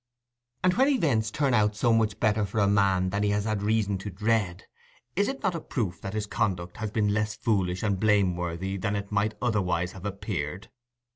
And 0.63 0.73
when 0.73 0.87
events 0.87 1.29
turn 1.29 1.53
out 1.53 1.75
so 1.75 1.93
much 1.93 2.19
better 2.19 2.43
for 2.43 2.57
a 2.59 2.67
man 2.67 3.11
than 3.11 3.21
he 3.21 3.29
has 3.29 3.43
had 3.45 3.61
reason 3.61 3.99
to 3.99 4.09
dread, 4.09 4.65
is 5.15 5.27
it 5.27 5.43
not 5.43 5.53
a 5.53 5.61
proof 5.61 6.01
that 6.01 6.15
his 6.15 6.25
conduct 6.25 6.77
has 6.77 6.89
been 6.89 7.13
less 7.13 7.35
foolish 7.35 7.83
and 7.83 7.99
blameworthy 7.99 8.77
than 8.77 8.95
it 8.95 9.11
might 9.11 9.35
otherwise 9.43 9.91
have 9.91 10.03
appeared? 10.03 10.69